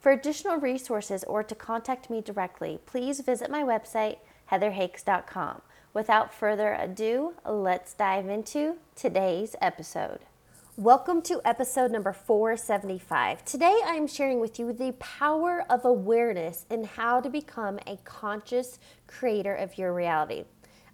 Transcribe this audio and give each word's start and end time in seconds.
For 0.00 0.12
additional 0.12 0.56
resources 0.56 1.24
or 1.24 1.42
to 1.42 1.54
contact 1.54 2.08
me 2.08 2.22
directly, 2.22 2.78
please 2.86 3.20
visit 3.20 3.50
my 3.50 3.62
website, 3.62 4.16
heatherhakes.com. 4.50 5.60
Without 5.92 6.32
further 6.32 6.72
ado, 6.72 7.34
let's 7.46 7.92
dive 7.92 8.26
into 8.26 8.76
today's 8.96 9.54
episode. 9.60 10.20
Welcome 10.78 11.20
to 11.22 11.42
episode 11.44 11.90
number 11.90 12.14
475. 12.14 13.44
Today 13.44 13.78
I 13.84 13.96
am 13.96 14.06
sharing 14.06 14.40
with 14.40 14.58
you 14.58 14.72
the 14.72 14.92
power 14.92 15.66
of 15.68 15.84
awareness 15.84 16.64
and 16.70 16.86
how 16.86 17.20
to 17.20 17.28
become 17.28 17.78
a 17.86 17.98
conscious 17.98 18.78
creator 19.06 19.54
of 19.54 19.76
your 19.76 19.92
reality. 19.92 20.44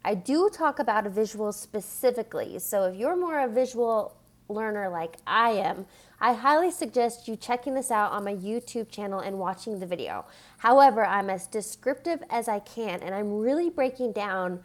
I 0.04 0.14
do 0.16 0.50
talk 0.52 0.80
about 0.80 1.06
a 1.06 1.10
visual 1.10 1.52
specifically, 1.52 2.58
so 2.58 2.86
if 2.86 2.96
you're 2.96 3.14
more 3.14 3.38
a 3.38 3.46
visual 3.46 4.16
learner 4.48 4.88
like 4.88 5.16
I 5.26 5.50
am, 5.50 5.86
I 6.20 6.32
highly 6.32 6.70
suggest 6.70 7.28
you 7.28 7.36
checking 7.36 7.74
this 7.74 7.90
out 7.90 8.12
on 8.12 8.24
my 8.24 8.34
YouTube 8.34 8.90
channel 8.90 9.20
and 9.20 9.38
watching 9.38 9.78
the 9.78 9.86
video. 9.86 10.24
However, 10.58 11.04
I'm 11.04 11.28
as 11.28 11.46
descriptive 11.46 12.22
as 12.30 12.48
I 12.48 12.60
can 12.60 13.00
and 13.02 13.14
I'm 13.14 13.38
really 13.38 13.70
breaking 13.70 14.12
down 14.12 14.60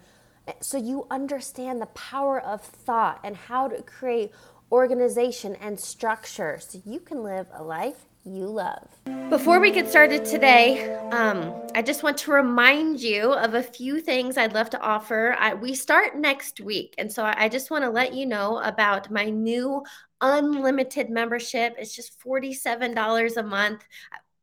eh, 0.48 0.54
so 0.62 0.78
you 0.78 1.08
understand 1.12 1.82
the 1.82 1.88
power 1.88 2.40
of 2.40 2.62
thought 2.62 3.20
and 3.24 3.36
how 3.36 3.68
to 3.68 3.82
create 3.82 4.32
organization 4.72 5.56
and 5.56 5.80
structure 5.80 6.58
so 6.62 6.82
you 6.86 7.00
can 7.00 7.24
live 7.24 7.48
a 7.54 7.64
life 7.64 8.06
you 8.24 8.46
love. 8.46 8.88
Before 9.30 9.60
we 9.60 9.72
get 9.72 9.90
started 9.90 10.26
today, 10.26 10.94
um, 11.12 11.54
I 11.74 11.82
just 11.82 12.04
want 12.04 12.18
to 12.20 12.32
remind 12.32 13.00
you 13.00 13.32
of 13.34 13.54
a 13.54 13.64
few 13.64 14.02
things 14.02 14.38
I'd 14.38 14.54
love 14.54 14.70
to 14.72 14.82
offer. 14.82 15.36
I, 15.40 15.54
we 15.54 15.74
start 15.74 16.18
next 16.18 16.60
week, 16.60 16.96
and 16.98 17.12
so 17.12 17.24
I 17.24 17.50
just 17.50 17.72
want 17.72 17.84
to 17.84 17.90
let 17.90 18.14
you 18.14 18.26
know 18.26 18.60
about 18.60 19.10
my 19.10 19.30
new 19.30 19.84
unlimited 20.20 21.10
membership. 21.10 21.76
It's 21.78 21.96
just 21.96 22.20
$47 22.20 23.38
a 23.38 23.44
month. 23.44 23.84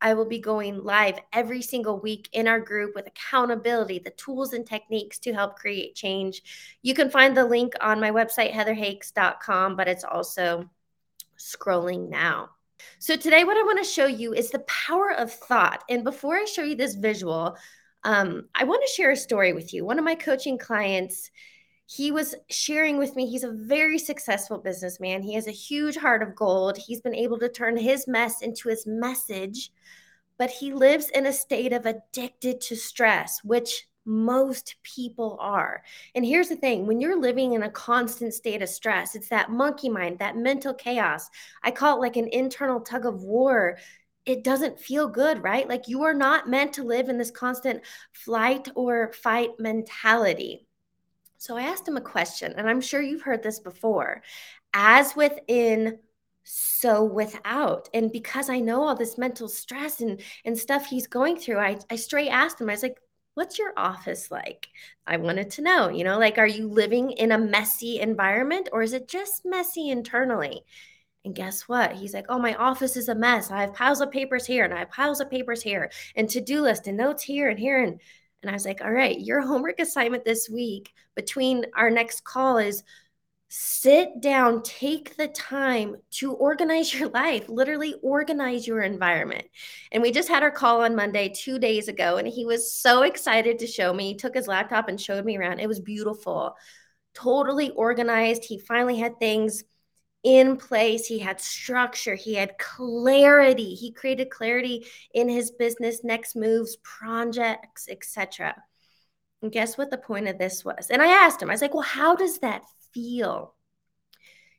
I 0.01 0.15
will 0.15 0.27
be 0.27 0.39
going 0.39 0.83
live 0.85 1.19
every 1.33 1.61
single 1.61 1.98
week 2.01 2.29
in 2.33 2.47
our 2.47 2.61
group 2.61 2.95
with 2.95 3.09
accountability, 3.09 3.98
the 3.98 4.11
tools 4.11 4.53
and 4.53 4.67
techniques 4.67 5.19
to 5.20 5.33
help 5.35 5.57
create 5.57 5.95
change. 5.95 6.42
You 6.83 6.95
can 6.95 7.11
find 7.11 7.37
the 7.37 7.45
link 7.45 7.75
on 7.81 8.01
my 8.01 8.11
website, 8.11 8.53
heatherhakes.com, 8.53 9.77
but 9.77 9.89
it's 9.89 10.05
also 10.05 10.70
scrolling 11.39 12.09
now. 12.09 12.51
So, 12.98 13.17
today, 13.17 13.45
what 13.45 13.57
I 13.57 13.62
want 13.62 13.79
to 13.79 13.91
show 13.91 14.07
you 14.07 14.34
is 14.34 14.51
the 14.51 14.61
power 14.61 15.12
of 15.12 15.33
thought. 15.33 15.84
And 15.89 16.05
before 16.05 16.37
I 16.37 16.45
show 16.45 16.62
you 16.62 16.77
this 16.77 16.95
visual, 16.95 17.57
um, 18.05 18.48
I 18.55 18.65
want 18.65 18.83
to 18.87 18.93
share 18.93 19.11
a 19.11 19.17
story 19.17 19.53
with 19.53 19.75
you. 19.75 19.85
One 19.85 19.98
of 19.98 20.05
my 20.05 20.15
coaching 20.15 20.59
clients, 20.59 21.31
he 21.87 22.12
was 22.12 22.35
sharing 22.51 22.98
with 22.98 23.17
me, 23.17 23.29
he's 23.29 23.45
a 23.45 23.53
very 23.53 23.98
successful 23.98 24.59
businessman. 24.59 25.23
He 25.23 25.35
has 25.35 25.47
a 25.47 25.53
huge 25.53 25.97
heart 25.97 26.23
of 26.23 26.35
gold. 26.35 26.77
He's 26.77 27.01
been 27.01 27.15
able 27.15 27.39
to 27.39 27.48
turn 27.48 27.77
his 27.77 28.07
mess 28.07 28.43
into 28.43 28.69
his 28.69 28.87
message, 28.87 29.73
but 30.37 30.51
he 30.51 30.73
lives 30.73 31.09
in 31.11 31.27
a 31.27 31.33
state 31.33 31.73
of 31.73 31.87
addicted 31.87 32.61
to 32.63 32.77
stress, 32.77 33.42
which 33.42 33.89
most 34.09 34.77
people 34.83 35.37
are. 35.39 35.83
And 36.14 36.25
here's 36.25 36.48
the 36.48 36.56
thing 36.56 36.87
when 36.87 37.01
you're 37.01 37.20
living 37.20 37.53
in 37.53 37.62
a 37.62 37.70
constant 37.70 38.33
state 38.33 38.63
of 38.63 38.69
stress, 38.69 39.14
it's 39.14 39.29
that 39.29 39.51
monkey 39.51 39.89
mind, 39.89 40.19
that 40.19 40.36
mental 40.36 40.73
chaos. 40.73 41.29
I 41.63 41.70
call 41.70 41.98
it 41.98 42.01
like 42.01 42.17
an 42.17 42.29
internal 42.29 42.80
tug 42.80 43.05
of 43.05 43.23
war. 43.23 43.79
It 44.24 44.42
doesn't 44.42 44.80
feel 44.80 45.08
good, 45.08 45.42
right? 45.42 45.69
Like 45.69 45.89
you 45.89 46.02
are 46.05 46.14
not 46.14 46.48
meant 46.48 46.73
to 46.74 46.83
live 46.83 47.08
in 47.08 47.19
this 47.19 47.30
constant 47.30 47.83
flight 48.13 48.69
or 48.74 49.13
fight 49.13 49.51
mentality. 49.58 50.67
So 51.36 51.57
I 51.57 51.63
asked 51.63 51.86
him 51.86 51.96
a 51.96 52.02
question, 52.02 52.55
and 52.57 52.69
I'm 52.69 52.80
sure 52.80 53.01
you've 53.01 53.23
heard 53.23 53.42
this 53.42 53.61
before. 53.61 54.23
As 54.75 55.14
within, 55.14 55.98
so 56.45 57.05
without. 57.05 57.89
And 57.95 58.11
because 58.11 58.48
I 58.48 58.58
know 58.61 58.83
all 58.83 58.96
this 58.96 59.19
mental 59.19 59.48
stress 59.48 60.01
and, 60.01 60.20
and 60.45 60.58
stuff 60.58 60.86
he's 60.86 61.07
going 61.07 61.36
through, 61.36 61.58
I, 61.58 61.79
I 61.90 61.96
straight 61.96 62.30
asked 62.30 62.61
him, 62.61 62.69
I 62.69 62.73
was 62.73 62.83
like, 62.83 62.98
what's 63.39 63.57
your 63.57 63.73
office 63.77 64.33
like? 64.33 64.67
I 65.07 65.17
wanted 65.17 65.53
to 65.53 65.63
know, 65.63 65.91
you 65.91 66.03
know, 66.03 66.19
like, 66.19 66.39
are 66.39 66.47
you 66.47 66.67
living 66.67 67.13
in 67.13 67.31
a 67.31 67.39
messy 67.39 68.01
environment 68.01 68.69
or 68.73 68.83
is 68.83 68.93
it 68.93 69.07
just 69.07 69.43
messy 69.45 69.91
internally? 69.91 70.63
And 71.25 71.37
guess 71.37 71.69
what? 71.69 71.93
He's 71.93 72.13
like, 72.13 72.27
oh, 72.29 72.41
my 72.41 72.57
office 72.57 72.97
is 72.97 73.09
a 73.09 73.15
mess. 73.15 73.53
I 73.53 73.61
have 73.61 73.75
piles 73.75 74.01
of 74.01 74.11
papers 74.11 74.45
here 74.45 74.65
and 74.65 74.75
I 74.75 74.81
have 74.81 74.91
piles 74.91 75.21
of 75.21 75.31
papers 75.31 75.63
here 75.63 75.89
and 76.17 76.29
to 76.31 76.41
do 76.41 76.63
list 76.63 76.89
and 76.89 76.97
notes 76.97 77.23
here 77.23 77.49
and 77.49 77.61
here. 77.61 77.81
And, 77.81 78.01
and 78.43 78.51
I 78.51 78.55
was 78.55 78.67
like, 78.67 78.81
all 78.81 78.91
right, 78.91 79.21
your 79.21 79.41
homework 79.41 79.79
assignment 79.79 80.25
this 80.25 80.51
week 80.51 80.93
between 81.15 81.65
our 81.77 81.91
next 81.91 82.25
call 82.25 82.59
is 82.59 82.83
sit 83.48 84.20
down, 84.20 84.63
take 84.63 85.17
the 85.17 85.29
time 85.29 85.97
to 86.11 86.33
organize 86.33 86.92
your 86.92 87.09
life, 87.09 87.48
literally 87.48 87.95
organize 88.03 88.67
your 88.67 88.83
environment. 88.83 89.45
And 89.91 90.03
we 90.03 90.13
just 90.13 90.29
had 90.29 90.42
our 90.42 90.51
call 90.51 90.83
on 90.83 90.95
Monday, 90.95 91.33
two 91.35 91.58
days 91.58 91.89
ago, 91.89 92.19
and 92.19 92.29
he 92.29 92.45
was 92.45 92.73
so 92.73 93.03
excited 93.03 93.58
to 93.58 93.67
show 93.67 93.92
me. 93.92 94.08
He 94.08 94.17
took 94.17 94.35
his 94.35 94.48
laptop 94.48 94.89
and 94.89 95.01
showed 95.01 95.25
me 95.25 95.37
around. 95.39 95.61
It 95.61 95.69
was 95.69 95.81
beautiful, 95.81 96.57
totally 97.14 97.70
organized. 97.70 98.45
He 98.45 98.58
finally 98.58 98.98
had 98.98 99.19
things 99.19 99.64
in 100.25 100.57
place 100.57 101.07
he 101.07 101.19
had 101.20 101.41
structure 101.41 102.17
he 102.17 102.35
had 102.35 102.58
clarity 102.58 103.75
he 103.75 103.92
created 103.92 104.29
clarity 104.31 104.85
in 105.14 105.29
his 105.29 105.53
business 105.53 106.03
next 106.03 106.35
moves 106.35 106.77
projects 106.83 107.87
etc 107.89 108.53
and 109.42 109.53
guess 109.53 109.79
what 109.79 109.91
the 109.91 109.97
point 109.97 110.27
of 110.27 110.37
this 110.37 110.64
was 110.64 110.91
and 110.91 111.01
i 111.01 111.07
asked 111.07 111.41
him 111.41 111.48
i 111.48 111.53
was 111.53 111.63
like 111.63 111.73
well 111.73 111.83
how 111.83 112.17
does 112.17 112.41
that 112.41 112.63
feel? 112.93 113.55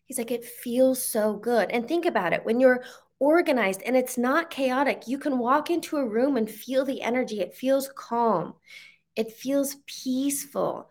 He's 0.06 0.18
like, 0.18 0.32
it 0.32 0.44
feels 0.44 1.02
so 1.02 1.34
good. 1.34 1.70
And 1.72 1.88
think 1.88 2.06
about 2.06 2.34
it 2.34 2.44
when 2.44 2.60
you're 2.60 2.84
organized 3.20 3.84
and 3.84 3.96
it's 3.96 4.18
not 4.18 4.50
chaotic, 4.50 5.04
you 5.08 5.18
can 5.18 5.38
walk 5.38 5.70
into 5.70 5.98
a 5.98 6.08
room 6.08 6.38
and 6.38 6.50
feel 6.50 6.86
the 6.86 7.02
energy. 7.02 7.42
It 7.42 7.54
feels 7.56 7.90
calm, 7.96 8.56
it 9.16 9.32
feels 9.32 9.76
peaceful 9.86 10.90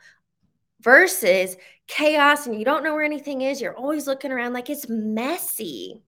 versus 0.80 1.56
chaos 1.88 2.46
and 2.46 2.56
you 2.56 2.64
don't 2.64 2.84
know 2.84 2.94
where 2.94 3.02
anything 3.02 3.42
is. 3.42 3.60
You're 3.60 3.76
always 3.76 4.06
looking 4.06 4.30
around 4.30 4.52
like 4.52 4.70
it's 4.70 4.88
messy. 4.88 6.02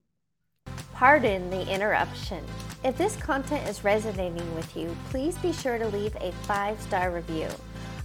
Pardon 0.93 1.49
the 1.49 1.67
interruption. 1.73 2.45
If 2.83 2.97
this 2.97 3.15
content 3.15 3.67
is 3.67 3.83
resonating 3.83 4.55
with 4.55 4.75
you, 4.77 4.95
please 5.09 5.37
be 5.39 5.51
sure 5.51 5.77
to 5.77 5.87
leave 5.87 6.15
a 6.15 6.31
five 6.43 6.79
star 6.81 7.11
review. 7.11 7.47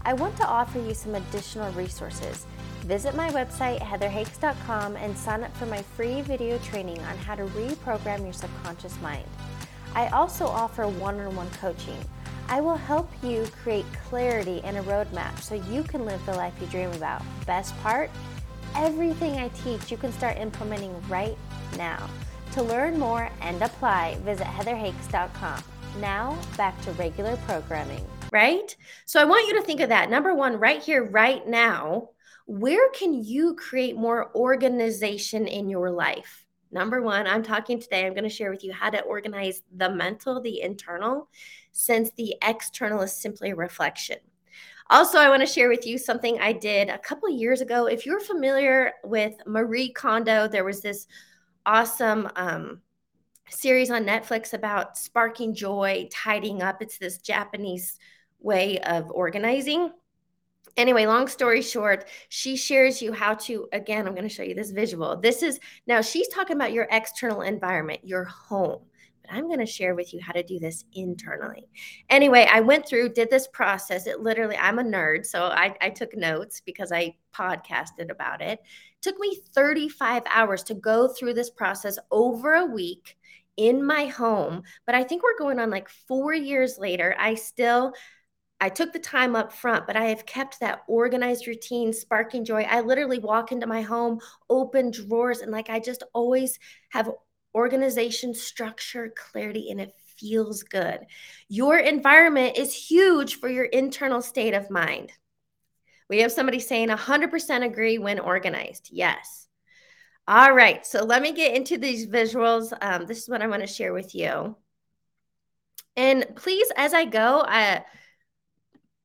I 0.05 0.15
want 0.15 0.37
to 0.39 0.47
offer 0.47 0.79
you 0.79 0.95
some 0.95 1.15
additional 1.15 1.73
resources. 1.73 2.47
Visit 2.87 3.17
my 3.17 3.29
website, 3.31 3.81
heatherhakes.com, 3.81 4.95
and 4.95 5.19
sign 5.19 5.43
up 5.43 5.53
for 5.57 5.67
my 5.67 5.83
free 5.83 6.21
video 6.21 6.57
training 6.59 7.01
on 7.01 7.19
how 7.19 7.35
to 7.35 7.43
reprogram 7.47 8.23
your 8.23 8.33
subconscious 8.33 8.97
mind. 9.01 9.27
I 9.97 10.07
also 10.11 10.47
offer 10.47 10.87
one 10.87 11.19
on 11.19 11.35
one 11.35 11.51
coaching. 11.51 11.99
I 12.49 12.61
will 12.61 12.77
help 12.77 13.11
you 13.25 13.45
create 13.61 13.87
clarity 14.09 14.61
and 14.63 14.77
a 14.77 14.83
roadmap 14.83 15.41
so 15.41 15.57
you 15.57 15.83
can 15.83 16.05
live 16.05 16.25
the 16.27 16.35
life 16.35 16.55
you 16.61 16.69
dream 16.69 16.93
about. 16.93 17.23
Best 17.45 17.77
part? 17.79 18.09
Everything 18.77 19.37
I 19.39 19.49
teach 19.49 19.91
you 19.91 19.97
can 19.97 20.13
start 20.13 20.37
implementing 20.37 20.95
right 21.09 21.37
now. 21.77 22.09
To 22.53 22.63
learn 22.63 23.01
more 23.01 23.29
and 23.41 23.61
apply, 23.63 24.17
visit 24.23 24.47
heatherhakes.com. 24.47 25.61
Now, 26.01 26.39
back 26.57 26.81
to 26.83 26.93
regular 26.93 27.37
programming. 27.49 28.07
Right? 28.31 28.77
So 29.07 29.21
I 29.21 29.25
want 29.25 29.49
you 29.49 29.55
to 29.55 29.63
think 29.63 29.81
of 29.81 29.89
that. 29.89 30.09
Number 30.09 30.33
one, 30.34 30.60
right 30.60 30.81
here, 30.81 31.03
right 31.03 31.45
now 31.49 32.10
where 32.47 32.91
can 32.91 33.13
you 33.13 33.54
create 33.54 33.97
more 33.97 34.34
organization 34.34 35.47
in 35.47 35.69
your 35.69 35.91
life? 35.91 36.47
Number 36.71 37.03
one, 37.03 37.27
I'm 37.27 37.43
talking 37.43 37.81
today, 37.81 38.07
I'm 38.07 38.13
going 38.13 38.25
to 38.25 38.31
share 38.31 38.51
with 38.51 38.65
you 38.65 38.72
how 38.72 38.91
to 38.91 39.03
organize 39.03 39.63
the 39.77 39.91
mental, 39.91 40.41
the 40.41 40.63
internal, 40.63 41.28
since 41.72 42.10
the 42.13 42.37
external 42.43 43.03
is 43.03 43.13
simply 43.13 43.51
a 43.51 43.57
reflection. 43.57 44.19
Also, 44.89 45.19
I 45.19 45.28
want 45.28 45.41
to 45.41 45.47
share 45.47 45.69
with 45.69 45.87
you 45.87 45.98
something 45.98 46.39
I 46.39 46.53
did 46.53 46.89
a 46.89 46.98
couple 46.98 47.28
years 47.28 47.60
ago. 47.60 47.87
If 47.87 48.07
you're 48.07 48.21
familiar 48.21 48.93
with 49.03 49.34
Marie 49.45 49.93
Kondo, 49.93 50.47
there 50.47 50.65
was 50.65 50.81
this 50.81 51.09
awesome 51.65 52.28
um, 52.37 52.81
series 53.48 53.91
on 53.91 54.04
Netflix 54.04 54.53
about 54.53 54.97
sparking 54.97 55.54
joy, 55.54 56.09
tidying 56.13 56.63
up. 56.63 56.83
It's 56.83 56.98
this 56.98 57.19
Japanese 57.19 57.98
way 58.39 58.78
of 58.78 59.10
organizing 59.10 59.91
anyway, 60.77 61.07
long 61.07 61.28
story 61.28 61.63
short, 61.63 62.09
she 62.28 62.57
shares 62.57 63.03
you 63.03 63.13
how 63.13 63.34
to, 63.34 63.69
again, 63.73 64.07
I'm 64.07 64.15
going 64.15 64.28
to 64.28 64.34
show 64.34 64.43
you 64.43 64.55
this 64.55 64.71
visual. 64.71 65.17
This 65.17 65.43
is 65.43 65.61
now 65.87 66.01
she's 66.01 66.28
talking 66.28 66.57
about 66.57 66.73
your 66.73 66.89
external 66.91 67.43
environment, 67.43 68.01
your 68.05 68.25
home. 68.25 68.83
but 69.23 69.33
I'm 69.33 69.47
going 69.47 69.61
to 69.61 69.67
share 69.67 69.95
with 69.95 70.15
you 70.15 70.21
how 70.21 70.33
to 70.33 70.43
do 70.43 70.59
this 70.59 70.84
internally. 70.93 71.69
Anyway, 72.09 72.47
I 72.51 72.61
went 72.61 72.89
through, 72.89 73.11
did 73.11 73.31
this 73.31 73.49
process. 73.49 74.07
It 74.07 74.21
literally, 74.21 74.57
I'm 74.57 74.78
a 74.78 74.84
nerd, 74.84 75.27
so 75.27 75.45
I, 75.45 75.75
I 75.81 75.91
took 75.91 76.17
notes 76.17 76.63
because 76.65 76.93
I 76.93 77.17
podcasted 77.34 78.11
about 78.11 78.41
it. 78.41 78.47
it. 78.47 78.61
Took 79.03 79.19
me 79.19 79.39
35 79.55 80.22
hours 80.33 80.63
to 80.65 80.75
go 80.75 81.09
through 81.09 81.34
this 81.34 81.51
process 81.51 81.99
over 82.11 82.55
a 82.55 82.67
week 82.67 83.17
in 83.57 83.84
my 83.84 84.07
home. 84.07 84.63
But 84.84 84.95
I 84.95 85.05
think 85.05 85.22
we're 85.22 85.39
going 85.39 85.59
on 85.59 85.71
like 85.71 85.89
four 85.89 86.33
years 86.33 86.79
later. 86.79 87.15
I 87.19 87.34
still 87.34 87.93
I 88.61 88.71
took 88.71 88.93
the 88.93 88.99
time 88.99 89.37
up 89.37 89.53
front, 89.53 89.87
but 89.87 89.97
I 89.97 90.07
have 90.07 90.25
kept 90.25 90.61
that 90.61 90.83
organized 90.89 91.47
routine, 91.47 91.93
sparking 91.93 92.45
joy. 92.45 92.63
I 92.63 92.81
literally 92.81 93.19
walk 93.19 93.53
into 93.53 93.67
my 93.67 93.83
home, 93.83 94.21
open 94.49 94.91
drawers, 94.91 95.41
and 95.41 95.53
like 95.53 95.69
I 95.69 95.79
just 95.79 96.03
always 96.15 96.59
have 96.91 97.11
organization, 97.55 98.35
structure, 98.35 99.13
clarity, 99.15 99.71
and 99.71 99.81
it 99.81 99.93
feels 100.19 100.63
good. 100.63 101.01
Your 101.49 101.79
environment 101.79 102.57
is 102.57 102.75
huge 102.75 103.41
for 103.41 103.49
your 103.49 103.65
internal 103.65 104.23
state 104.23 104.55
of 104.55 104.71
mind. 104.71 105.13
We 106.09 106.21
have 106.21 106.33
somebody 106.33 106.61
saying 106.61 106.89
100% 106.89 107.65
agree 107.65 107.99
when 107.99 108.21
organized. 108.21 108.89
Yes. 108.93 109.49
All 110.29 110.53
right. 110.53 110.85
So 110.87 111.05
let 111.05 111.23
me 111.23 111.33
get 111.33 111.55
into 111.55 111.79
these 111.79 112.07
visuals. 112.07 112.73
Um, 112.81 113.07
this 113.07 113.19
is 113.19 113.29
what 113.29 113.43
I 113.43 113.47
want 113.49 113.63
to 113.63 113.67
share 113.67 113.93
with 113.93 114.15
you. 114.15 114.57
And 115.97 116.27
please, 116.37 116.71
as 116.77 116.93
I 116.93 117.05
go, 117.07 117.43
I, 117.47 117.85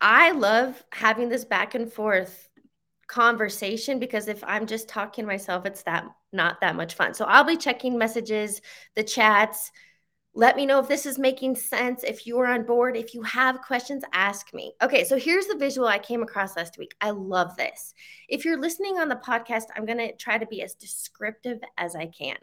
I 0.01 0.31
love 0.31 0.83
having 0.91 1.29
this 1.29 1.45
back 1.45 1.75
and 1.75 1.91
forth 1.91 2.49
conversation 3.07 3.99
because 3.99 4.27
if 4.27 4.43
I'm 4.45 4.65
just 4.65 4.87
talking 4.89 5.25
myself, 5.25 5.65
it's 5.65 5.83
that 5.83 6.05
not 6.33 6.61
that 6.61 6.75
much 6.75 6.95
fun. 6.95 7.13
So 7.13 7.25
I'll 7.25 7.43
be 7.43 7.57
checking 7.57 7.97
messages, 7.97 8.61
the 8.95 9.03
chats. 9.03 9.71
Let 10.33 10.55
me 10.55 10.65
know 10.65 10.79
if 10.79 10.87
this 10.87 11.05
is 11.05 11.19
making 11.19 11.57
sense. 11.57 12.03
If 12.03 12.25
you're 12.25 12.47
on 12.47 12.65
board, 12.65 12.95
if 12.95 13.13
you 13.13 13.21
have 13.23 13.61
questions, 13.61 14.05
ask 14.13 14.53
me. 14.53 14.73
Okay, 14.81 15.03
so 15.03 15.17
here's 15.17 15.47
the 15.47 15.57
visual 15.57 15.87
I 15.87 15.99
came 15.99 16.23
across 16.23 16.55
last 16.55 16.77
week. 16.77 16.95
I 17.01 17.09
love 17.09 17.57
this. 17.57 17.93
If 18.29 18.45
you're 18.45 18.61
listening 18.61 18.97
on 18.97 19.09
the 19.09 19.17
podcast, 19.17 19.65
I'm 19.75 19.85
going 19.85 19.97
to 19.97 20.15
try 20.15 20.37
to 20.37 20.45
be 20.45 20.61
as 20.61 20.73
descriptive 20.73 21.59
as 21.77 21.97
I 21.97 22.05
can. 22.05 22.37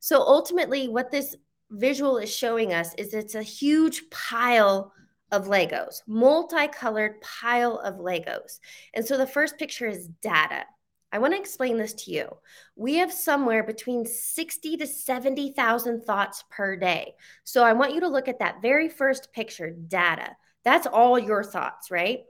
So 0.00 0.20
ultimately, 0.20 0.88
what 0.88 1.10
this 1.10 1.36
visual 1.70 2.16
is 2.16 2.34
showing 2.34 2.72
us 2.72 2.94
is 2.94 3.12
it's 3.12 3.34
a 3.34 3.42
huge 3.42 4.08
pile 4.08 4.90
of 5.34 5.48
Legos, 5.48 6.02
multicolored 6.06 7.20
pile 7.20 7.78
of 7.78 7.96
Legos. 7.96 8.60
And 8.94 9.04
so 9.04 9.18
the 9.18 9.26
first 9.26 9.58
picture 9.58 9.88
is 9.88 10.08
data. 10.22 10.64
I 11.10 11.18
want 11.18 11.32
to 11.32 11.40
explain 11.40 11.76
this 11.76 11.92
to 11.94 12.12
you. 12.12 12.28
We 12.76 12.96
have 12.96 13.12
somewhere 13.12 13.62
between 13.62 14.06
60 14.06 14.76
to 14.78 14.86
70,000 14.86 16.02
thoughts 16.02 16.44
per 16.50 16.76
day. 16.76 17.14
So 17.42 17.64
I 17.64 17.72
want 17.72 17.94
you 17.94 18.00
to 18.00 18.08
look 18.08 18.28
at 18.28 18.38
that 18.38 18.62
very 18.62 18.88
first 18.88 19.32
picture, 19.32 19.70
data. 19.70 20.36
That's 20.64 20.86
all 20.86 21.18
your 21.18 21.44
thoughts, 21.44 21.90
right? 21.90 22.20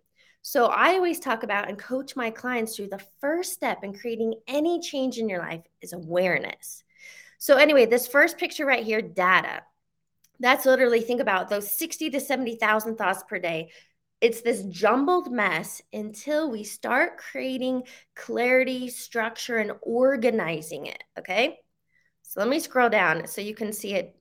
So 0.42 0.66
I 0.66 0.94
always 0.94 1.20
talk 1.20 1.42
about 1.42 1.68
and 1.68 1.78
coach 1.78 2.16
my 2.16 2.30
clients 2.30 2.76
through 2.76 2.88
the 2.88 3.04
first 3.20 3.52
step 3.52 3.84
in 3.84 3.94
creating 3.94 4.34
any 4.46 4.80
change 4.80 5.18
in 5.18 5.28
your 5.28 5.40
life 5.40 5.62
is 5.80 5.92
awareness. 5.92 6.84
So 7.38 7.56
anyway, 7.56 7.86
this 7.86 8.08
first 8.08 8.38
picture 8.38 8.66
right 8.66 8.84
here, 8.84 9.02
data. 9.02 9.62
That's 10.40 10.66
literally 10.66 11.00
think 11.00 11.20
about 11.20 11.48
those 11.48 11.70
60 11.70 12.10
to 12.10 12.20
70,000 12.20 12.96
thoughts 12.96 13.22
per 13.28 13.38
day 13.38 13.70
it's 14.24 14.40
this 14.40 14.62
jumbled 14.62 15.30
mess 15.30 15.82
until 15.92 16.50
we 16.50 16.64
start 16.64 17.18
creating 17.18 17.82
clarity, 18.14 18.88
structure, 18.88 19.58
and 19.58 19.72
organizing 19.82 20.86
it. 20.86 21.04
Okay. 21.18 21.58
So 22.22 22.40
let 22.40 22.48
me 22.48 22.58
scroll 22.58 22.88
down 22.88 23.26
so 23.26 23.42
you 23.42 23.54
can 23.54 23.70
see 23.70 23.92
it 23.92 24.16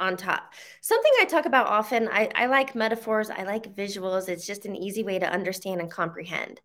on 0.00 0.16
top. 0.16 0.52
Something 0.80 1.12
I 1.20 1.24
talk 1.24 1.46
about 1.46 1.66
often, 1.66 2.08
I, 2.08 2.28
I 2.34 2.46
like 2.46 2.74
metaphors, 2.74 3.30
I 3.30 3.44
like 3.44 3.74
visuals. 3.76 4.28
It's 4.28 4.46
just 4.46 4.66
an 4.66 4.76
easy 4.76 5.02
way 5.02 5.18
to 5.18 5.32
understand 5.32 5.80
and 5.80 5.90
comprehend. 5.90 6.60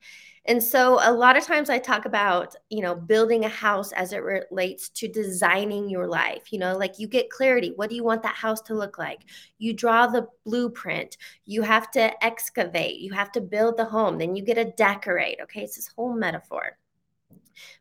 And 0.46 0.64
so 0.64 1.00
a 1.02 1.12
lot 1.12 1.38
of 1.38 1.44
times 1.44 1.70
I 1.70 1.78
talk 1.78 2.06
about, 2.06 2.56
you 2.70 2.81
know, 2.81 2.96
building 2.96 3.46
a 3.46 3.50
house 3.50 3.92
as 3.92 4.14
it 4.14 4.24
relates 4.24 4.90
to 4.90 5.08
designing 5.08 5.90
your 5.90 6.08
life. 6.08 6.52
You 6.52 6.60
know, 6.60 6.76
like 6.76 6.98
you 6.98 7.08
get 7.08 7.30
clarity. 7.30 7.74
What 7.76 7.90
do 7.90 7.96
you 7.96 8.04
want 8.04 8.24
that 8.24 8.36
house 8.36 8.62
to 8.62 8.74
look 8.74 8.98
like? 8.98 9.22
You 9.60 9.74
draw 9.74 10.08
the 10.08 10.28
blueprint. 10.46 11.18
You 11.46 11.62
have 11.62 11.92
to 11.92 12.26
excavate. 12.26 13.00
You 13.00 13.12
have 13.14 13.31
to 13.34 13.42
build 13.42 13.78
the 13.78 13.86
home. 13.86 14.18
Then 14.18 14.36
you 14.36 14.44
get 14.44 14.56
to 14.56 14.66
decorate. 14.66 15.40
Okay. 15.44 15.62
It's 15.62 15.76
this 15.76 15.92
whole 15.96 16.14
metaphor. 16.14 16.78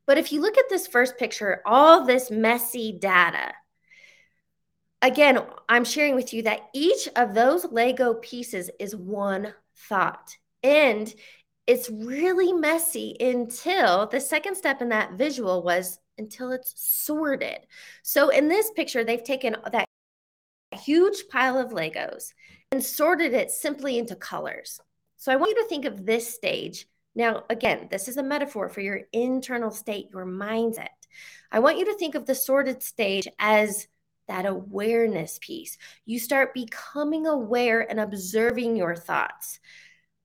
But 0.04 0.18
if 0.18 0.32
you 0.32 0.40
look 0.40 0.58
at 0.58 0.68
this 0.68 0.86
first 0.86 1.16
picture, 1.16 1.62
all 1.64 2.04
this 2.04 2.30
messy 2.30 2.92
data, 2.92 3.52
again, 5.02 5.38
I'm 5.68 5.84
sharing 5.84 6.14
with 6.14 6.32
you 6.32 6.42
that 6.42 6.68
each 6.74 7.08
of 7.16 7.34
those 7.34 7.66
Lego 7.70 8.14
pieces 8.14 8.70
is 8.78 8.94
one 8.96 9.54
thought. 9.76 10.36
And 10.62 11.12
it's 11.66 11.90
really 11.90 12.52
messy 12.52 13.16
until 13.20 14.06
the 14.06 14.20
second 14.20 14.56
step 14.56 14.80
in 14.80 14.88
that 14.88 15.12
visual 15.12 15.62
was 15.62 15.98
until 16.16 16.50
it's 16.50 16.74
sorted. 16.76 17.58
So 18.02 18.30
in 18.30 18.48
this 18.48 18.70
picture, 18.70 19.04
they've 19.04 19.22
taken 19.22 19.56
that 19.70 19.84
huge 20.72 21.28
pile 21.30 21.58
of 21.58 21.70
Legos 21.70 22.32
and 22.72 22.82
sorted 22.84 23.32
it 23.34 23.50
simply 23.50 23.98
into 23.98 24.16
colors. 24.16 24.80
So 25.16 25.32
I 25.32 25.36
want 25.36 25.50
you 25.50 25.62
to 25.62 25.68
think 25.68 25.84
of 25.84 26.04
this 26.04 26.32
stage. 26.34 26.86
Now, 27.14 27.44
again, 27.50 27.88
this 27.90 28.08
is 28.08 28.16
a 28.16 28.22
metaphor 28.22 28.68
for 28.68 28.80
your 28.80 29.02
internal 29.12 29.70
state, 29.70 30.08
your 30.12 30.26
mindset. 30.26 30.88
I 31.50 31.60
want 31.60 31.78
you 31.78 31.86
to 31.86 31.94
think 31.94 32.14
of 32.14 32.26
the 32.26 32.34
sorted 32.34 32.82
stage 32.82 33.26
as 33.38 33.88
that 34.28 34.46
awareness 34.46 35.38
piece. 35.42 35.76
You 36.06 36.18
start 36.18 36.54
becoming 36.54 37.26
aware 37.26 37.80
and 37.80 37.98
observing 37.98 38.76
your 38.76 38.94
thoughts. 38.94 39.58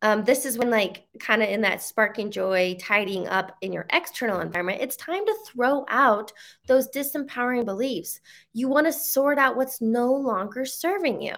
Um, 0.03 0.25
this 0.25 0.45
is 0.45 0.57
when 0.57 0.69
like 0.69 1.05
kind 1.17 1.41
of 1.41 1.47
in 1.47 1.61
that 1.61 1.81
sparking 1.81 2.29
joy 2.29 2.75
tidying 2.77 3.25
up 3.29 3.55
in 3.61 3.71
your 3.71 3.85
external 3.93 4.41
environment 4.41 4.81
it's 4.81 4.97
time 4.97 5.25
to 5.25 5.35
throw 5.47 5.85
out 5.87 6.33
those 6.67 6.89
disempowering 6.89 7.63
beliefs. 7.63 8.19
You 8.51 8.67
want 8.67 8.85
to 8.85 8.93
sort 8.93 9.37
out 9.37 9.55
what's 9.55 9.79
no 9.79 10.13
longer 10.13 10.65
serving 10.65 11.21
you. 11.21 11.35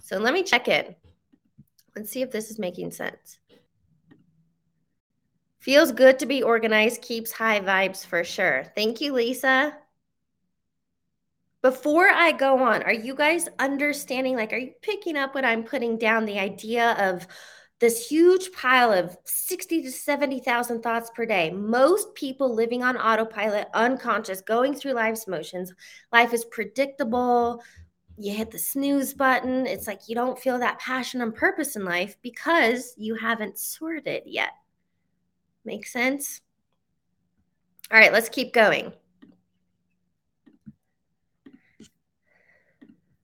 So 0.00 0.18
let 0.18 0.32
me 0.32 0.44
check 0.44 0.68
in. 0.68 0.94
And 1.96 2.08
see 2.08 2.22
if 2.22 2.30
this 2.30 2.52
is 2.52 2.60
making 2.60 2.92
sense. 2.92 3.40
Feels 5.58 5.90
good 5.90 6.20
to 6.20 6.26
be 6.26 6.44
organized 6.44 7.02
keeps 7.02 7.32
high 7.32 7.58
vibes 7.58 8.06
for 8.06 8.22
sure. 8.22 8.72
Thank 8.76 9.00
you 9.00 9.12
lisa 9.12 9.76
before 11.62 12.06
I 12.08 12.32
go 12.32 12.62
on, 12.62 12.82
are 12.82 12.92
you 12.92 13.14
guys 13.14 13.48
understanding? 13.58 14.36
Like, 14.36 14.52
are 14.52 14.58
you 14.58 14.72
picking 14.82 15.16
up 15.16 15.34
what 15.34 15.44
I'm 15.44 15.64
putting 15.64 15.98
down? 15.98 16.24
The 16.24 16.38
idea 16.38 16.92
of 16.98 17.26
this 17.80 18.08
huge 18.08 18.52
pile 18.52 18.92
of 18.92 19.16
60 19.24 19.82
to 19.82 19.90
70,000 19.92 20.82
thoughts 20.82 21.10
per 21.14 21.24
day. 21.26 21.50
Most 21.50 22.14
people 22.14 22.52
living 22.52 22.82
on 22.82 22.96
autopilot, 22.96 23.68
unconscious, 23.74 24.40
going 24.40 24.74
through 24.74 24.92
life's 24.92 25.28
motions. 25.28 25.72
Life 26.12 26.32
is 26.32 26.44
predictable. 26.44 27.62
You 28.16 28.34
hit 28.34 28.50
the 28.50 28.58
snooze 28.58 29.14
button. 29.14 29.66
It's 29.66 29.86
like 29.86 30.08
you 30.08 30.16
don't 30.16 30.38
feel 30.38 30.58
that 30.58 30.80
passion 30.80 31.20
and 31.22 31.34
purpose 31.34 31.76
in 31.76 31.84
life 31.84 32.16
because 32.20 32.94
you 32.96 33.14
haven't 33.14 33.58
sorted 33.58 34.24
yet. 34.26 34.50
Make 35.64 35.86
sense? 35.86 36.40
All 37.92 37.98
right, 37.98 38.12
let's 38.12 38.28
keep 38.28 38.52
going. 38.52 38.92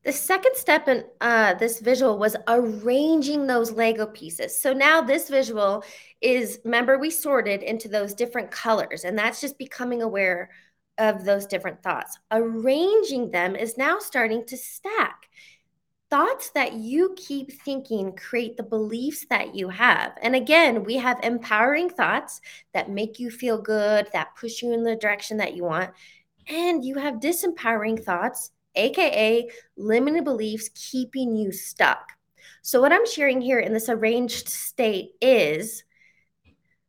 The 0.05 0.13
second 0.13 0.55
step 0.55 0.87
in 0.87 1.05
uh, 1.23 1.55
this 1.55 1.81
visual 1.81 2.19
was 2.19 2.37
arranging 2.47 3.47
those 3.47 3.73
Lego 3.73 4.07
pieces. 4.07 4.61
So 4.61 4.75
now 4.75 5.01
this 5.01 5.31
visual 5.31 5.83
is, 6.21 6.61
remember, 6.65 6.99
we 6.99 7.11
sorted 7.11 7.63
into 7.63 7.89
those 7.89 8.13
different 8.13 8.51
colors, 8.51 9.05
and 9.05 9.19
that's 9.19 9.41
just 9.41 9.59
becoming 9.59 10.03
aware 10.03 10.51
of 10.99 11.25
those 11.25 11.47
different 11.47 11.83
thoughts. 11.83 12.19
Arranging 12.31 13.31
them 13.31 13.57
is 13.57 13.79
now 13.79 13.99
starting 13.99 14.45
to 14.47 14.57
stack. 14.59 15.29
Thoughts 16.11 16.51
that 16.51 16.75
you 16.75 17.15
keep 17.17 17.51
thinking 17.51 18.15
create 18.15 18.59
the 18.59 18.63
beliefs 18.63 19.25
that 19.31 19.55
you 19.55 19.71
have. 19.71 20.13
And 20.23 20.37
again, 20.37 20.85
we 20.85 20.97
have 20.97 21.19
empowering 21.23 21.89
thoughts 21.89 22.43
that 22.75 22.91
make 22.91 23.19
you 23.19 23.31
feel 23.31 23.61
good, 23.61 24.09
that 24.13 24.37
push 24.39 24.63
you 24.63 24.73
in 24.73 24.85
the 24.85 24.97
direction 24.97 25.39
that 25.39 25.57
you 25.57 25.65
want. 25.65 25.91
And 26.47 26.85
you 26.85 26.97
have 26.99 27.15
disempowering 27.15 28.05
thoughts 28.05 28.51
aka 28.77 29.49
limited 29.77 30.25
beliefs 30.25 30.71
keeping 30.75 31.37
you 31.37 31.53
stuck. 31.53 32.13
So, 32.63 32.81
what 32.81 32.93
I'm 32.93 33.07
sharing 33.07 33.41
here 33.41 33.59
in 33.59 33.73
this 33.73 33.89
arranged 33.89 34.49
state 34.49 35.13
is 35.21 35.85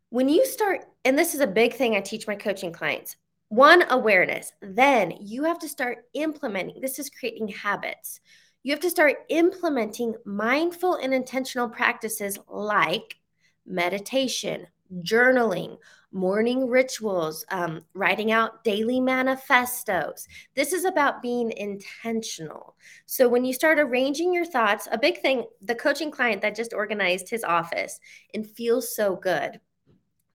when 0.09 0.29
you 0.29 0.45
start, 0.45 0.85
and 1.03 1.17
this 1.17 1.33
is 1.33 1.41
a 1.41 1.47
big 1.47 1.73
thing 1.73 1.95
I 1.95 2.01
teach 2.01 2.27
my 2.27 2.35
coaching 2.35 2.71
clients 2.71 3.17
one, 3.49 3.83
awareness. 3.89 4.51
Then 4.61 5.13
you 5.21 5.43
have 5.43 5.59
to 5.59 5.69
start 5.69 6.05
implementing, 6.13 6.81
this 6.81 6.99
is 6.99 7.09
creating 7.09 7.49
habits. 7.49 8.19
You 8.63 8.71
have 8.71 8.81
to 8.81 8.89
start 8.89 9.17
implementing 9.29 10.15
mindful 10.25 10.95
and 10.95 11.13
intentional 11.13 11.69
practices 11.69 12.39
like 12.47 13.17
meditation, 13.65 14.67
journaling, 15.01 15.77
morning 16.11 16.67
rituals, 16.67 17.45
um, 17.49 17.81
writing 17.93 18.31
out 18.31 18.63
daily 18.63 18.99
manifestos. 18.99 20.27
This 20.55 20.73
is 20.73 20.85
about 20.85 21.21
being 21.21 21.51
intentional. 21.51 22.75
So 23.05 23.27
when 23.27 23.45
you 23.45 23.53
start 23.53 23.79
arranging 23.79 24.33
your 24.33 24.45
thoughts, 24.45 24.87
a 24.91 24.97
big 24.97 25.19
thing, 25.19 25.45
the 25.61 25.75
coaching 25.75 26.11
client 26.11 26.41
that 26.41 26.55
just 26.55 26.73
organized 26.73 27.29
his 27.29 27.43
office 27.43 27.99
and 28.33 28.49
feels 28.49 28.95
so 28.95 29.15
good. 29.15 29.59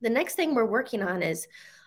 The 0.01 0.11
next 0.11 0.35
thing 0.35 0.55
we're 0.55 0.65
working 0.67 1.03
on 1.03 1.23
is 1.23 1.47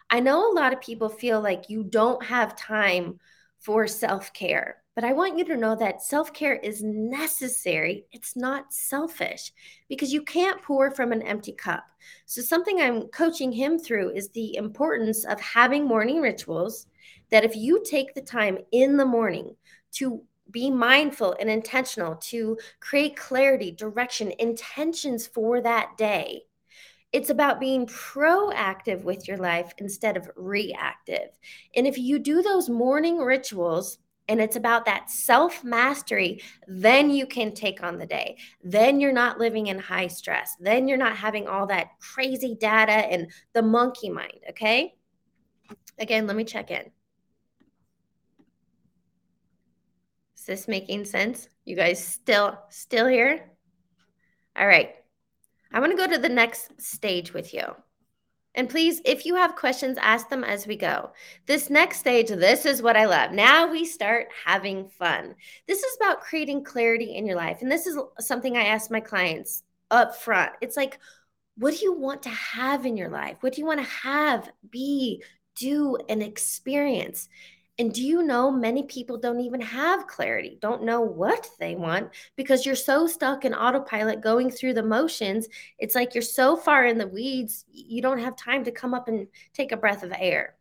I 0.09 0.19
know 0.19 0.51
a 0.51 0.53
lot 0.53 0.73
of 0.73 0.81
people 0.81 1.09
feel 1.09 1.41
like 1.41 1.69
you 1.69 1.83
don't 1.83 2.23
have 2.23 2.55
time 2.55 3.19
for 3.59 3.87
self 3.87 4.33
care. 4.33 4.82
But 4.95 5.03
I 5.03 5.13
want 5.13 5.39
you 5.39 5.45
to 5.45 5.57
know 5.57 5.75
that 5.75 6.03
self 6.03 6.33
care 6.33 6.55
is 6.55 6.83
necessary. 6.83 8.05
It's 8.11 8.35
not 8.35 8.73
selfish 8.73 9.51
because 9.89 10.13
you 10.13 10.21
can't 10.21 10.61
pour 10.61 10.91
from 10.91 11.11
an 11.11 11.23
empty 11.23 11.51
cup. 11.51 11.83
So, 12.25 12.41
something 12.41 12.79
I'm 12.79 13.07
coaching 13.07 13.51
him 13.51 13.79
through 13.79 14.11
is 14.11 14.29
the 14.29 14.55
importance 14.55 15.25
of 15.25 15.39
having 15.41 15.85
morning 15.85 16.21
rituals 16.21 16.85
that 17.31 17.43
if 17.43 17.55
you 17.55 17.83
take 17.83 18.13
the 18.13 18.21
time 18.21 18.59
in 18.71 18.97
the 18.97 19.05
morning 19.05 19.55
to 19.93 20.23
be 20.51 20.69
mindful 20.69 21.35
and 21.39 21.49
intentional, 21.49 22.15
to 22.15 22.57
create 22.79 23.15
clarity, 23.15 23.71
direction, 23.71 24.31
intentions 24.37 25.25
for 25.25 25.61
that 25.61 25.97
day, 25.97 26.43
it's 27.11 27.29
about 27.29 27.59
being 27.59 27.87
proactive 27.87 29.03
with 29.03 29.27
your 29.27 29.37
life 29.37 29.73
instead 29.77 30.17
of 30.17 30.29
reactive. 30.35 31.29
And 31.75 31.87
if 31.87 31.97
you 31.97 32.19
do 32.19 32.41
those 32.41 32.69
morning 32.69 33.17
rituals, 33.17 33.97
and 34.27 34.39
it's 34.39 34.55
about 34.55 34.85
that 34.85 35.09
self 35.09 35.63
mastery, 35.63 36.41
then 36.67 37.09
you 37.09 37.27
can 37.27 37.53
take 37.53 37.83
on 37.83 37.97
the 37.97 38.05
day. 38.05 38.37
Then 38.63 38.99
you're 38.99 39.11
not 39.13 39.39
living 39.39 39.67
in 39.67 39.79
high 39.79 40.07
stress. 40.07 40.55
Then 40.59 40.87
you're 40.87 40.97
not 40.97 41.17
having 41.17 41.47
all 41.47 41.67
that 41.67 41.91
crazy 41.99 42.55
data 42.59 42.91
and 42.91 43.31
the 43.53 43.61
monkey 43.61 44.09
mind. 44.09 44.39
Okay. 44.49 44.93
Again, 45.99 46.25
let 46.25 46.35
me 46.35 46.43
check 46.45 46.71
in. 46.71 46.91
Is 50.37 50.45
this 50.45 50.67
making 50.67 51.05
sense? 51.05 51.47
You 51.65 51.75
guys 51.75 52.05
still 52.05 52.57
still 52.69 53.07
here? 53.07 53.49
All 54.57 54.67
right. 54.67 54.91
I 55.71 55.79
want 55.79 55.91
to 55.91 55.97
go 55.97 56.11
to 56.11 56.21
the 56.21 56.29
next 56.29 56.81
stage 56.81 57.33
with 57.33 57.53
you. 57.53 57.63
And 58.55 58.69
please, 58.69 59.01
if 59.03 59.25
you 59.25 59.35
have 59.35 59.55
questions, 59.55 59.97
ask 59.99 60.29
them 60.29 60.43
as 60.43 60.67
we 60.67 60.75
go. 60.75 61.11
This 61.47 61.69
next 61.69 61.99
stage, 61.99 62.29
this 62.29 62.65
is 62.65 62.81
what 62.81 62.95
I 62.95 63.05
love. 63.05 63.31
Now 63.31 63.71
we 63.71 63.83
start 63.83 64.27
having 64.45 64.87
fun. 64.87 65.35
This 65.67 65.81
is 65.83 65.97
about 65.97 66.21
creating 66.21 66.63
clarity 66.63 67.15
in 67.15 67.25
your 67.25 67.35
life. 67.35 67.59
And 67.61 67.71
this 67.71 67.87
is 67.87 67.97
something 68.19 68.55
I 68.55 68.65
ask 68.65 68.91
my 68.91 68.99
clients 68.99 69.63
up 69.89 70.15
front. 70.15 70.51
It's 70.61 70.77
like, 70.77 70.99
what 71.57 71.75
do 71.75 71.83
you 71.83 71.93
want 71.93 72.23
to 72.23 72.29
have 72.29 72.85
in 72.85 72.97
your 72.97 73.09
life? 73.09 73.37
What 73.41 73.53
do 73.53 73.61
you 73.61 73.67
want 73.67 73.79
to 73.79 73.89
have, 74.07 74.51
be, 74.69 75.23
do, 75.55 75.97
and 76.09 76.21
experience? 76.21 77.29
And 77.79 77.91
do 77.91 78.03
you 78.03 78.21
know 78.21 78.51
many 78.51 78.83
people 78.83 79.17
don't 79.17 79.39
even 79.39 79.59
have 79.61 80.05
clarity, 80.05 80.59
don't 80.61 80.83
know 80.83 81.01
what 81.01 81.49
they 81.59 81.75
want 81.75 82.11
because 82.35 82.65
you're 82.65 82.75
so 82.75 83.07
stuck 83.07 83.45
in 83.45 83.53
autopilot 83.53 84.21
going 84.21 84.51
through 84.51 84.75
the 84.75 84.83
motions. 84.83 85.47
It's 85.79 85.95
like 85.95 86.13
you're 86.13 86.21
so 86.21 86.55
far 86.55 86.85
in 86.85 86.99
the 86.99 87.07
weeds, 87.07 87.65
you 87.71 88.01
don't 88.01 88.19
have 88.19 88.35
time 88.35 88.63
to 88.65 88.71
come 88.71 88.93
up 88.93 89.07
and 89.07 89.27
take 89.53 89.71
a 89.71 89.77
breath 89.77 90.03
of 90.03 90.13
air. 90.15 90.55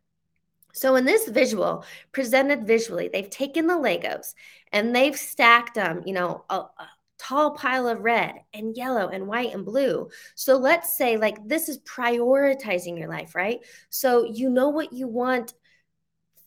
So, 0.75 0.95
in 0.95 1.05
this 1.05 1.27
visual, 1.27 1.85
presented 2.11 2.65
visually, 2.65 3.07
they've 3.07 3.29
taken 3.29 3.67
the 3.67 3.75
Legos 3.75 4.33
and 4.71 4.95
they've 4.95 5.15
stacked 5.15 5.75
them, 5.75 6.01
you 6.03 6.13
know, 6.13 6.45
a, 6.49 6.55
a 6.55 6.89
tall 7.19 7.51
pile 7.51 7.87
of 7.87 8.01
red 8.01 8.41
and 8.55 8.75
yellow 8.75 9.09
and 9.09 9.27
white 9.27 9.53
and 9.53 9.63
blue. 9.63 10.09
So, 10.33 10.57
let's 10.57 10.97
say, 10.97 11.17
like, 11.17 11.47
this 11.47 11.69
is 11.69 11.77
prioritizing 11.81 12.97
your 12.97 13.07
life, 13.07 13.35
right? 13.35 13.59
So, 13.91 14.25
you 14.25 14.49
know 14.49 14.69
what 14.69 14.91
you 14.91 15.07
want 15.07 15.53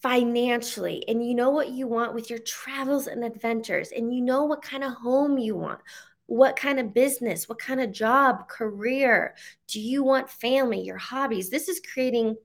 financially 0.06 1.02
and 1.08 1.26
you 1.26 1.34
know 1.34 1.50
what 1.50 1.70
you 1.70 1.88
want 1.88 2.14
with 2.14 2.30
your 2.30 2.38
travels 2.38 3.08
and 3.08 3.24
adventures 3.24 3.90
and 3.90 4.14
you 4.14 4.22
know 4.22 4.44
what 4.44 4.62
kind 4.62 4.84
of 4.84 4.92
home 4.92 5.36
you 5.36 5.56
want 5.56 5.80
what 6.26 6.54
kind 6.54 6.78
of 6.78 6.94
business 6.94 7.48
what 7.48 7.58
kind 7.58 7.80
of 7.80 7.90
job 7.90 8.48
career. 8.48 9.34
Do 9.66 9.80
you 9.80 10.04
want 10.04 10.30
family 10.30 10.80
your 10.80 10.96
hobbies? 10.96 11.50
This 11.50 11.68
is 11.68 11.80
creating 11.92 12.36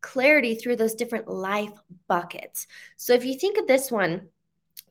clarity 0.00 0.56
through 0.56 0.76
those 0.76 0.96
different 0.96 1.28
life 1.28 1.72
buckets. 2.08 2.66
So 2.96 3.12
if 3.12 3.24
you 3.24 3.38
think 3.38 3.56
of 3.56 3.68
this 3.68 3.88
one 3.88 4.28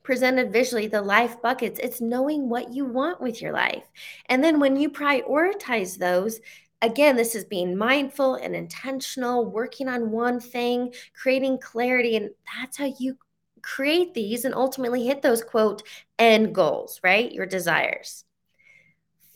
presented 0.02 0.54
visually 0.54 0.88
the 0.88 1.02
life 1.02 1.42
buckets 1.42 1.80
it's 1.82 2.00
knowing 2.00 2.48
what 2.48 2.74
you 2.74 2.86
want 2.86 3.20
with 3.20 3.42
your 3.42 3.52
life. 3.52 3.84
And 4.28 4.42
then 4.42 4.62
when 4.62 4.78
you 4.78 4.90
prioritize 4.90 5.98
those 5.98 6.40
again, 6.86 7.16
this 7.16 7.36
is 7.36 7.46
being 7.46 7.78
mindful 7.78 8.36
and 8.36 8.56
intentional, 8.56 9.50
working 9.50 9.90
on 9.90 10.12
one 10.12 10.40
thing, 10.40 10.94
creating 11.14 11.60
clarity. 11.60 12.16
And 12.16 12.30
that's 12.60 12.78
how 12.78 12.94
you 13.00 13.18
create 13.62 14.14
these 14.14 14.46
and 14.46 14.54
ultimately 14.54 15.06
hit 15.06 15.22
those 15.22 15.44
quote 15.44 15.84
end 16.20 16.54
goals, 16.54 17.00
right? 17.04 17.32
Your 17.32 17.46
desires. 17.46 18.24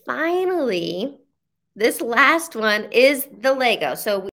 Finally, 0.06 1.18
this 1.76 2.02
last 2.02 2.56
one 2.56 2.92
is 2.92 3.28
the 3.42 3.54
Lego. 3.54 3.96
So 3.96 4.20
we, 4.20 4.30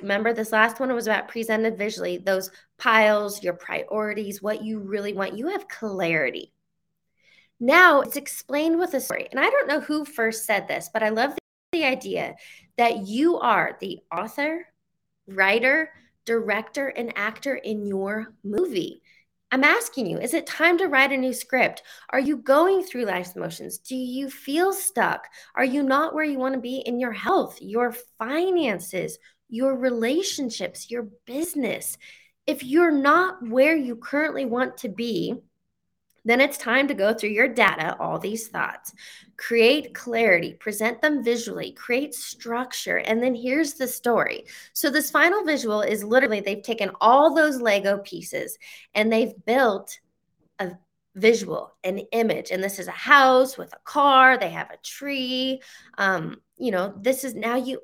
remember 0.00 0.32
this 0.32 0.52
last 0.52 0.80
one 0.80 0.92
was 0.92 1.06
about 1.06 1.28
presented 1.28 1.78
visually, 1.78 2.18
those 2.18 2.50
piles, 2.78 3.42
your 3.42 3.54
priorities, 3.54 4.42
what 4.42 4.64
you 4.64 4.80
really 4.80 5.12
want. 5.12 5.38
You 5.38 5.48
have 5.48 5.68
clarity. 5.68 6.52
Now 7.58 8.02
it's 8.02 8.16
explained 8.16 8.78
with 8.78 8.92
a 8.94 9.00
story. 9.00 9.28
And 9.30 9.40
I 9.40 9.48
don't 9.48 9.68
know 9.68 9.80
who 9.80 10.04
first 10.04 10.44
said 10.44 10.68
this, 10.68 10.90
but 10.92 11.02
I 11.02 11.08
love 11.08 11.36
the 11.72 11.84
idea 11.84 12.34
that 12.76 13.06
you 13.06 13.38
are 13.38 13.76
the 13.80 14.00
author, 14.12 14.66
writer, 15.26 15.90
director, 16.24 16.88
and 16.88 17.12
actor 17.16 17.54
in 17.54 17.86
your 17.86 18.34
movie. 18.44 19.02
I'm 19.52 19.62
asking 19.62 20.06
you, 20.06 20.18
is 20.18 20.34
it 20.34 20.46
time 20.46 20.76
to 20.78 20.88
write 20.88 21.12
a 21.12 21.16
new 21.16 21.32
script? 21.32 21.82
Are 22.10 22.18
you 22.18 22.38
going 22.38 22.82
through 22.82 23.04
life's 23.04 23.36
emotions? 23.36 23.78
Do 23.78 23.94
you 23.94 24.28
feel 24.28 24.72
stuck? 24.72 25.26
Are 25.54 25.64
you 25.64 25.82
not 25.82 26.14
where 26.14 26.24
you 26.24 26.38
want 26.38 26.54
to 26.54 26.60
be 26.60 26.78
in 26.78 26.98
your 26.98 27.12
health, 27.12 27.58
your 27.60 27.94
finances, 28.18 29.18
your 29.48 29.76
relationships, 29.76 30.90
your 30.90 31.08
business? 31.26 31.96
If 32.46 32.64
you're 32.64 32.90
not 32.90 33.48
where 33.48 33.76
you 33.76 33.96
currently 33.96 34.46
want 34.46 34.78
to 34.78 34.88
be, 34.88 35.34
then 36.26 36.40
it's 36.40 36.58
time 36.58 36.88
to 36.88 36.94
go 36.94 37.14
through 37.14 37.30
your 37.30 37.48
data, 37.48 37.96
all 37.98 38.18
these 38.18 38.48
thoughts, 38.48 38.92
create 39.36 39.94
clarity, 39.94 40.54
present 40.54 41.00
them 41.00 41.22
visually, 41.22 41.72
create 41.72 42.14
structure, 42.14 42.98
and 42.98 43.22
then 43.22 43.34
here's 43.34 43.74
the 43.74 43.86
story. 43.86 44.44
So, 44.72 44.90
this 44.90 45.10
final 45.10 45.44
visual 45.44 45.82
is 45.82 46.04
literally 46.04 46.40
they've 46.40 46.62
taken 46.62 46.90
all 47.00 47.34
those 47.34 47.60
Lego 47.60 47.98
pieces 47.98 48.58
and 48.94 49.12
they've 49.12 49.32
built 49.46 49.98
a 50.58 50.72
visual, 51.14 51.74
an 51.84 51.98
image. 52.12 52.50
And 52.50 52.62
this 52.62 52.78
is 52.78 52.88
a 52.88 52.92
house 52.92 53.56
with 53.56 53.72
a 53.72 53.80
car, 53.84 54.36
they 54.36 54.50
have 54.50 54.70
a 54.70 54.78
tree. 54.84 55.62
Um, 55.96 56.40
you 56.58 56.70
know, 56.70 56.94
this 57.00 57.24
is 57.24 57.34
now 57.34 57.56
you 57.56 57.80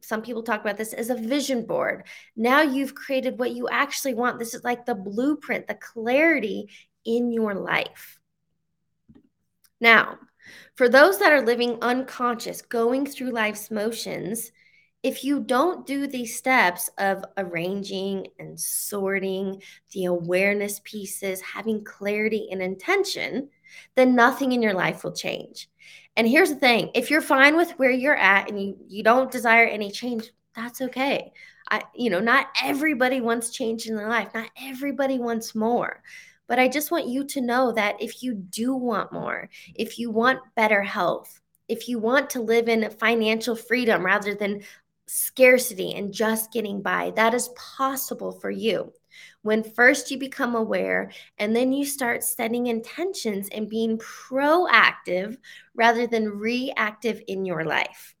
some 0.00 0.20
people 0.20 0.42
talk 0.42 0.60
about 0.60 0.76
this 0.76 0.92
as 0.92 1.08
a 1.08 1.14
vision 1.14 1.64
board. 1.64 2.04
Now 2.36 2.60
you've 2.60 2.94
created 2.94 3.38
what 3.38 3.52
you 3.52 3.68
actually 3.70 4.12
want. 4.12 4.38
This 4.38 4.52
is 4.52 4.62
like 4.62 4.84
the 4.84 4.94
blueprint, 4.94 5.66
the 5.66 5.76
clarity 5.76 6.68
in 7.04 7.32
your 7.32 7.54
life. 7.54 8.18
Now, 9.80 10.18
for 10.76 10.88
those 10.88 11.18
that 11.18 11.32
are 11.32 11.42
living 11.42 11.78
unconscious, 11.82 12.62
going 12.62 13.06
through 13.06 13.30
life's 13.30 13.70
motions, 13.70 14.50
if 15.02 15.22
you 15.22 15.40
don't 15.40 15.86
do 15.86 16.06
these 16.06 16.36
steps 16.36 16.88
of 16.96 17.24
arranging 17.36 18.26
and 18.38 18.58
sorting 18.58 19.62
the 19.92 20.06
awareness 20.06 20.80
pieces, 20.82 21.42
having 21.42 21.84
clarity 21.84 22.48
and 22.50 22.62
intention, 22.62 23.50
then 23.96 24.14
nothing 24.14 24.52
in 24.52 24.62
your 24.62 24.72
life 24.72 25.04
will 25.04 25.12
change. 25.12 25.68
And 26.16 26.26
here's 26.26 26.48
the 26.48 26.56
thing 26.56 26.90
if 26.94 27.10
you're 27.10 27.20
fine 27.20 27.56
with 27.56 27.72
where 27.72 27.90
you're 27.90 28.16
at 28.16 28.48
and 28.48 28.60
you, 28.60 28.76
you 28.88 29.02
don't 29.02 29.30
desire 29.30 29.66
any 29.66 29.90
change, 29.90 30.32
that's 30.56 30.80
okay. 30.80 31.32
I, 31.70 31.82
you 31.94 32.08
know, 32.10 32.20
not 32.20 32.48
everybody 32.62 33.20
wants 33.20 33.50
change 33.50 33.86
in 33.86 33.96
their 33.96 34.08
life, 34.08 34.28
not 34.34 34.48
everybody 34.60 35.18
wants 35.18 35.54
more. 35.54 36.02
But 36.46 36.58
I 36.58 36.68
just 36.68 36.90
want 36.90 37.08
you 37.08 37.24
to 37.24 37.40
know 37.40 37.72
that 37.72 38.00
if 38.00 38.22
you 38.22 38.34
do 38.34 38.74
want 38.74 39.12
more, 39.12 39.48
if 39.74 39.98
you 39.98 40.10
want 40.10 40.40
better 40.54 40.82
health, 40.82 41.40
if 41.68 41.88
you 41.88 41.98
want 41.98 42.30
to 42.30 42.42
live 42.42 42.68
in 42.68 42.90
financial 42.90 43.56
freedom 43.56 44.04
rather 44.04 44.34
than 44.34 44.62
scarcity 45.06 45.94
and 45.94 46.12
just 46.12 46.52
getting 46.52 46.82
by, 46.82 47.12
that 47.16 47.34
is 47.34 47.48
possible 47.56 48.32
for 48.32 48.50
you. 48.50 48.92
When 49.42 49.62
first 49.62 50.10
you 50.10 50.18
become 50.18 50.54
aware 50.54 51.10
and 51.38 51.54
then 51.54 51.72
you 51.72 51.84
start 51.84 52.24
setting 52.24 52.66
intentions 52.66 53.48
and 53.50 53.68
being 53.68 53.98
proactive 53.98 55.36
rather 55.74 56.06
than 56.06 56.38
reactive 56.38 57.22
in 57.28 57.44
your 57.44 57.64
life. 57.64 58.14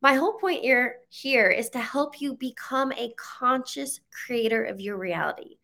My 0.00 0.14
whole 0.14 0.34
point 0.34 0.60
here, 0.60 0.96
here 1.08 1.48
is 1.48 1.70
to 1.70 1.78
help 1.78 2.20
you 2.20 2.34
become 2.34 2.92
a 2.92 3.14
conscious 3.16 4.00
creator 4.10 4.62
of 4.64 4.80
your 4.80 4.98
reality 4.98 5.56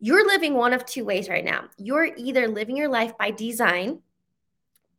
you're 0.00 0.26
living 0.26 0.54
one 0.54 0.72
of 0.72 0.86
two 0.86 1.04
ways 1.04 1.28
right 1.28 1.44
now. 1.44 1.64
You're 1.76 2.08
either 2.16 2.48
living 2.48 2.76
your 2.76 2.88
life 2.88 3.16
by 3.18 3.30
design, 3.30 4.00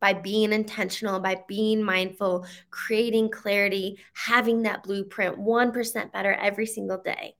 by 0.00 0.12
being 0.12 0.52
intentional, 0.52 1.20
by 1.20 1.42
being 1.46 1.82
mindful, 1.82 2.46
creating 2.70 3.30
clarity, 3.30 3.98
having 4.14 4.62
that 4.62 4.84
blueprint 4.84 5.38
1% 5.38 6.12
better 6.12 6.32
every 6.34 6.66
single 6.66 6.98
day. 6.98 7.36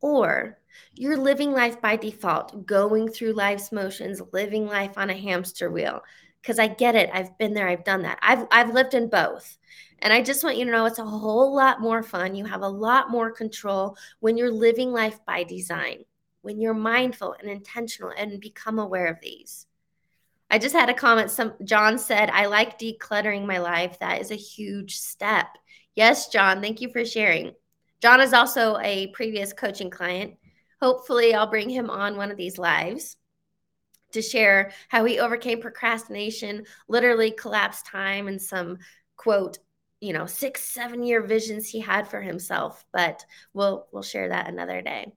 Or 0.00 0.58
you're 0.94 1.16
living 1.16 1.52
life 1.52 1.80
by 1.80 1.96
default, 1.96 2.66
going 2.66 3.08
through 3.08 3.32
life's 3.32 3.70
motions, 3.70 4.20
living 4.32 4.66
life 4.66 4.98
on 4.98 5.10
a 5.10 5.16
hamster 5.16 5.70
wheel. 5.70 6.02
Because 6.40 6.58
I 6.58 6.66
get 6.66 6.96
it. 6.96 7.10
I've 7.12 7.38
been 7.38 7.54
there, 7.54 7.68
I've 7.68 7.84
done 7.84 8.02
that. 8.02 8.18
I've, 8.20 8.46
I've 8.50 8.74
lived 8.74 8.94
in 8.94 9.08
both. 9.08 9.56
And 10.00 10.12
I 10.12 10.20
just 10.20 10.42
want 10.42 10.56
you 10.56 10.64
to 10.64 10.70
know 10.72 10.86
it's 10.86 10.98
a 10.98 11.04
whole 11.04 11.54
lot 11.54 11.80
more 11.80 12.02
fun. 12.02 12.34
You 12.34 12.44
have 12.44 12.62
a 12.62 12.68
lot 12.68 13.10
more 13.10 13.30
control 13.30 13.96
when 14.18 14.36
you're 14.36 14.50
living 14.50 14.90
life 14.92 15.18
by 15.24 15.44
design, 15.44 16.04
when 16.42 16.60
you're 16.60 16.74
mindful 16.74 17.34
and 17.40 17.50
intentional 17.50 18.12
and 18.16 18.40
become 18.40 18.78
aware 18.78 19.06
of 19.06 19.20
these. 19.22 19.66
I 20.50 20.58
just 20.58 20.74
had 20.74 20.90
a 20.90 20.94
comment. 20.94 21.30
Some 21.30 21.54
John 21.64 21.98
said, 21.98 22.28
I 22.30 22.46
like 22.46 22.78
decluttering 22.78 23.46
my 23.46 23.58
life. 23.58 23.98
That 24.00 24.20
is 24.20 24.30
a 24.30 24.36
huge 24.36 24.98
step. 24.98 25.46
Yes, 25.94 26.28
John, 26.28 26.60
thank 26.60 26.80
you 26.80 26.90
for 26.90 27.04
sharing. 27.04 27.52
John 28.02 28.20
is 28.20 28.34
also 28.34 28.78
a 28.78 29.06
previous 29.08 29.52
coaching 29.52 29.88
client. 29.88 30.34
Hopefully, 30.80 31.34
I'll 31.34 31.46
bring 31.46 31.70
him 31.70 31.88
on 31.88 32.16
one 32.16 32.30
of 32.30 32.36
these 32.36 32.58
lives 32.58 33.16
to 34.12 34.20
share 34.20 34.72
how 34.88 35.04
he 35.04 35.20
overcame 35.20 35.60
procrastination, 35.60 36.66
literally 36.88 37.30
collapsed 37.30 37.86
time, 37.86 38.28
and 38.28 38.42
some 38.42 38.78
quote 39.16 39.58
you 40.02 40.12
know 40.12 40.26
six 40.26 40.62
seven 40.62 41.04
year 41.04 41.22
visions 41.22 41.68
he 41.68 41.78
had 41.78 42.08
for 42.08 42.20
himself 42.20 42.84
but 42.92 43.24
we'll 43.54 43.86
we'll 43.92 44.02
share 44.02 44.30
that 44.30 44.48
another 44.48 44.82
day 44.82 45.12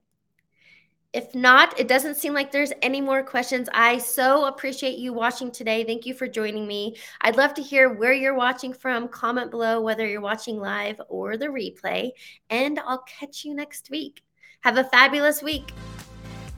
if 1.16 1.34
not 1.34 1.78
it 1.80 1.88
doesn't 1.88 2.14
seem 2.14 2.34
like 2.34 2.52
there's 2.52 2.74
any 2.82 3.00
more 3.00 3.22
questions 3.22 3.68
i 3.72 3.96
so 3.96 4.44
appreciate 4.44 4.98
you 4.98 5.14
watching 5.14 5.50
today 5.50 5.82
thank 5.82 6.04
you 6.04 6.12
for 6.12 6.28
joining 6.28 6.66
me 6.66 6.94
i'd 7.22 7.36
love 7.36 7.54
to 7.54 7.62
hear 7.62 7.94
where 7.94 8.12
you're 8.12 8.34
watching 8.34 8.72
from 8.74 9.08
comment 9.08 9.50
below 9.50 9.80
whether 9.80 10.06
you're 10.06 10.20
watching 10.20 10.60
live 10.60 11.00
or 11.08 11.38
the 11.38 11.46
replay 11.46 12.10
and 12.50 12.78
i'll 12.80 13.02
catch 13.08 13.46
you 13.46 13.54
next 13.54 13.88
week 13.90 14.22
have 14.60 14.76
a 14.76 14.84
fabulous 14.84 15.42
week 15.42 15.72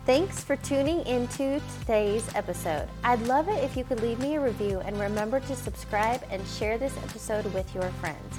Thanks 0.05 0.43
for 0.43 0.57
tuning 0.57 1.07
into 1.07 1.61
today's 1.81 2.27
episode. 2.35 2.89
I'd 3.05 3.21
love 3.27 3.51
it 3.51 3.63
if 3.63 3.77
you 3.77 3.85
could 3.85 4.01
leave 4.01 4.19
me 4.21 4.37
a 4.37 4.41
review 4.41 4.81
and 4.81 4.99
remember 4.99 5.39
to 5.39 5.55
subscribe 5.55 6.23
and 6.31 6.43
share 6.47 6.79
this 6.79 6.97
episode 7.05 7.45
with 7.53 7.75
your 7.75 7.91
friends. 8.01 8.39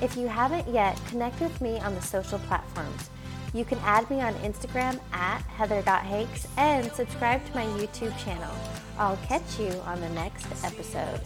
If 0.00 0.16
you 0.16 0.28
haven't 0.28 0.68
yet, 0.68 0.96
connect 1.08 1.40
with 1.40 1.60
me 1.60 1.80
on 1.80 1.96
the 1.96 2.02
social 2.02 2.38
platforms. 2.38 3.10
You 3.54 3.64
can 3.64 3.78
add 3.78 4.10
me 4.10 4.20
on 4.20 4.34
Instagram 4.34 5.00
at 5.12 5.40
heather.hakes 5.42 6.48
and 6.56 6.90
subscribe 6.92 7.44
to 7.46 7.54
my 7.54 7.64
YouTube 7.64 8.16
channel. 8.22 8.54
I'll 8.98 9.16
catch 9.18 9.58
you 9.58 9.70
on 9.86 10.00
the 10.00 10.08
next 10.10 10.46
episode. 10.64 11.20